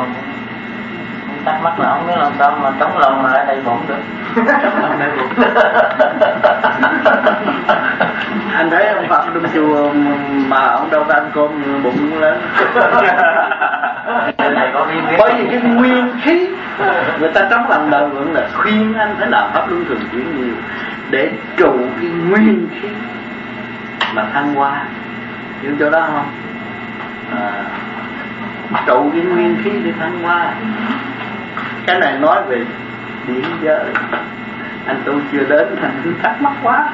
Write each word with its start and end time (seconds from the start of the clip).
cũng 0.00 1.44
thắc 1.44 1.62
mắc 1.62 1.80
là 1.80 1.88
không 1.88 2.06
biết 2.06 2.14
làm 2.16 2.32
sao 2.38 2.58
mà 2.62 2.70
trống 2.80 2.98
lòng 2.98 3.22
mà 3.22 3.32
lại 3.32 3.44
đầy 3.46 3.60
bụng 3.64 3.80
được. 3.88 3.98
Trống 4.36 4.82
lòng 4.82 4.98
đầy 4.98 5.10
bụng 5.16 5.28
anh 8.54 8.70
thấy 8.70 8.86
ông 8.86 9.08
Phật 9.08 9.24
trong 9.34 9.46
chùa 9.54 9.92
mà 10.48 10.66
ông 10.66 10.90
đâu 10.90 11.04
có 11.08 11.14
ăn 11.14 11.30
cơm 11.34 11.82
bụng 11.82 12.20
lớn. 12.20 12.40
Bởi 15.18 15.34
vì 15.36 15.46
cái 15.50 15.60
nguyên 15.60 16.20
khí 16.22 16.48
người 17.20 17.32
ta 17.32 17.46
trong 17.50 17.70
lòng 17.70 17.90
đời 17.90 18.08
vẫn 18.08 18.34
là 18.34 18.48
khuyên 18.54 18.94
anh 18.94 19.14
phải 19.18 19.28
làm 19.30 19.50
pháp 19.52 19.68
luân 19.68 19.84
thường 19.84 20.00
chuyển 20.12 20.36
nhiều 20.36 20.54
để 21.10 21.30
trụ 21.56 21.72
cái 22.00 22.10
nguyên 22.10 22.68
khí 22.80 22.88
mà 24.14 24.24
thăng 24.32 24.54
hoa. 24.54 24.82
Hiểu 25.62 25.72
chỗ 25.80 25.90
đó 25.90 26.00
không 26.00 26.26
trụ 28.86 29.10
cái 29.14 29.22
nguyên 29.22 29.56
khí 29.64 29.70
để 29.84 29.92
thăng 29.98 30.22
hoa. 30.22 30.54
Cái 31.86 32.00
này 32.00 32.18
nói 32.18 32.42
về 32.48 32.64
điển 33.26 33.42
giới. 33.62 33.84
Anh 34.86 35.02
tu 35.04 35.12
chưa 35.32 35.44
đến 35.48 35.76
thành 35.80 36.00
cứ 36.04 36.12
thắc 36.22 36.42
mắc 36.42 36.52
quá. 36.62 36.88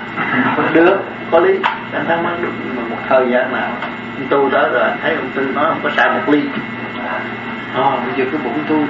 Được 0.73 0.99
có 1.31 1.39
lý. 1.39 1.59
Anh 1.93 2.05
thắc 2.09 2.25
mắc 2.25 2.33
được 2.43 2.53
nhưng 2.65 2.77
mà 2.77 2.83
một 2.91 3.03
thời 3.09 3.31
gian 3.31 3.53
nào 3.53 3.71
anh 4.19 4.27
tu 4.29 4.51
đó 4.51 4.69
rồi 4.73 4.83
anh 4.83 4.99
thấy 5.03 5.15
ông 5.15 5.29
tư 5.35 5.53
nói 5.55 5.65
không 5.69 5.81
có 5.83 5.91
sai 5.97 6.11
một 6.11 6.23
ly. 6.27 6.43
À, 7.75 7.91
bây 8.07 8.15
giờ 8.17 8.25
cái 8.33 8.41
bụng 8.45 8.59
tôi 8.69 8.87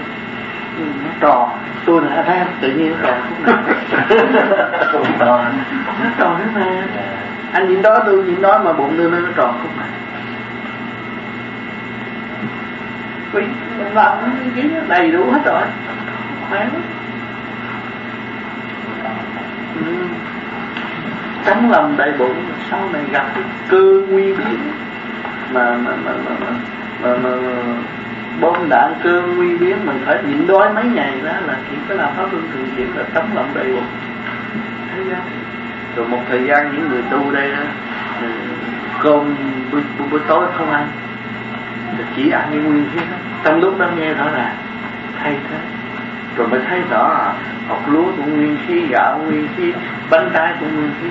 nó 0.78 1.10
tròn. 1.20 1.50
Tôi 1.86 2.02
là 2.02 2.22
thấy 2.26 2.38
tự 2.60 2.68
nhiên 2.68 2.94
nó 3.02 3.08
tròn. 3.08 3.62
Khúc 4.92 5.20
nào 5.20 5.44
nó 6.02 6.10
tròn 6.18 6.36
thế 6.38 6.44
mà. 6.54 6.82
Anh 7.52 7.68
nhìn 7.68 7.82
đó 7.82 7.98
tôi 8.06 8.24
nhìn 8.24 8.42
đó 8.42 8.60
mà 8.64 8.72
bụng 8.72 8.94
tôi 8.98 9.10
nó 9.10 9.18
tròn 9.36 9.58
khúc 9.62 9.76
nào 9.78 9.86
vì 13.34 13.42
mình 13.78 13.94
làm 13.94 14.18
cái 14.56 14.70
đầy 14.88 15.10
đủ 15.10 15.30
hết 15.32 15.40
rồi. 15.44 15.62
Khỏe 16.48 16.60
lắm 16.60 16.82
ừ. 19.74 19.92
trắng 21.46 21.70
lòng 21.70 21.94
đầy 21.96 22.12
bụng 22.18 22.44
sau 22.70 22.88
này 22.92 23.02
gặp 23.10 23.26
cái 23.34 23.44
cơ 23.68 24.00
nguy 24.08 24.24
biến 24.24 24.58
mà 25.52 25.76
mà 25.76 25.92
mà 26.04 26.12
mà 26.24 26.36
mà, 26.40 26.50
mà, 27.02 27.16
mà, 27.16 27.30
mà 27.36 27.62
bom 28.40 28.68
đạn 28.68 28.92
cơ 29.02 29.22
nguy 29.36 29.58
biến 29.58 29.76
mình 29.86 30.02
phải 30.06 30.18
nhịn 30.28 30.46
đói 30.46 30.72
mấy 30.74 30.84
ngày 30.84 31.12
đó 31.24 31.32
là 31.46 31.56
chỉ 31.70 31.76
có 31.88 31.94
làm 31.94 32.14
pháp 32.16 32.32
luân 32.32 32.48
thường 32.52 32.66
chuyển 32.76 32.96
là 32.96 33.02
tấm 33.14 33.24
lòng 33.34 33.48
đầy 33.54 33.72
bụng 33.72 33.86
thấy 34.94 35.04
rồi 35.96 36.08
một 36.08 36.20
thời 36.28 36.46
gian 36.46 36.72
những 36.72 36.88
người 36.88 37.02
tu 37.10 37.30
đây 37.30 37.50
đó 37.50 37.62
ừ, 38.20 38.26
cơm 39.02 39.34
buổi, 39.72 39.82
buổi, 39.98 40.08
buổi 40.10 40.20
tối 40.28 40.46
không 40.56 40.70
ăn 40.70 40.88
chỉ 42.16 42.30
ăn 42.30 42.50
như 42.50 42.62
nguyên 42.62 42.86
thế 42.94 43.00
đó. 43.10 43.16
Trong 43.44 43.60
lúc 43.60 43.78
đó 43.78 43.86
nghe 43.96 44.14
rõ 44.14 44.30
ràng, 44.30 44.56
thay 45.22 45.36
thế. 45.50 45.58
Rồi 46.36 46.48
mới 46.48 46.60
thấy 46.68 46.82
rõ 46.90 47.32
học 47.68 47.82
lúa 47.86 48.12
cũng 48.16 48.36
nguyên 48.36 48.56
khí 48.66 48.86
gạo 48.90 49.18
nguyên 49.18 49.48
khí 49.56 49.72
bánh 50.10 50.30
trái 50.34 50.54
cũng 50.60 50.74
nguyên 50.74 50.90
khí 51.02 51.08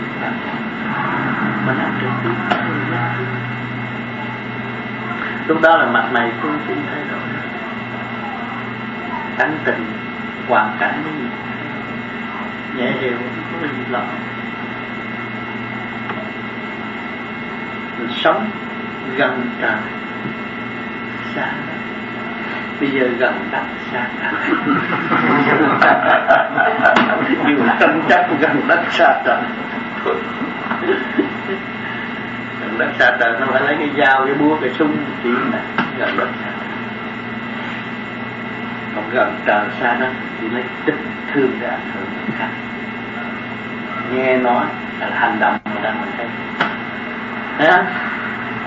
mình 1.68 1.78
ăn 1.78 1.94
trực 2.02 2.12
tiếp 2.24 2.58
lúc 5.48 5.62
đó 5.62 5.78
là 5.78 5.86
mặt 5.86 6.10
mày 6.12 6.32
phương 6.42 6.60
chính 6.68 6.82
thay 6.92 7.04
đổi. 7.12 7.20
Tánh 9.38 9.58
tình, 9.64 9.86
hoàn 10.48 10.76
cảnh 10.80 11.04
nó 11.06 11.12
gì 11.12 11.28
nhẹ 12.78 12.92
hiểu 12.92 13.18
không 13.18 13.62
có 13.62 13.68
gì 13.68 13.84
lo 13.90 14.00
mình 18.00 18.10
sống 18.24 18.50
gần 19.16 19.50
trời 19.62 19.78
xa 21.36 21.46
bây 22.80 22.92
giờ 22.92 23.08
gần 23.18 23.34
đất 23.52 23.64
xa 23.92 24.08
trời 24.22 24.34
dù 27.48 27.56
tranh 27.80 28.02
chấp 28.10 28.26
gần 28.40 28.62
đất 28.68 28.84
xa 28.90 29.22
trời 29.26 29.38
gần 32.62 32.78
đất 32.78 32.90
xa 33.00 33.18
trời 33.20 33.34
nó 33.40 33.46
phải 33.52 33.62
lấy 33.62 33.76
cái 33.80 33.90
dao 33.98 34.26
cái 34.26 34.36
búa 34.36 34.58
cái 34.62 34.70
súng 34.80 34.98
chỉ 35.24 35.30
này 35.52 35.62
gần 35.98 36.18
đất 36.18 36.28
xa 36.44 36.50
còn 38.96 39.10
gần 39.12 39.36
trời 39.46 39.66
xa 39.82 39.94
đó 39.94 40.08
thì 40.42 40.50
lấy 40.50 40.64
tình 40.86 41.06
thương 41.34 41.52
hưởng 41.60 42.10
người 42.16 42.38
khác. 42.38 42.48
Nghe 44.12 44.38
nói 44.38 44.66
là 45.00 45.10
hành 45.14 45.40
động 45.40 45.58
mà 45.76 45.82
đang 45.82 46.02
mình 46.02 46.12
thấy. 46.18 46.28
Thấy 47.58 47.72
không 47.72 48.13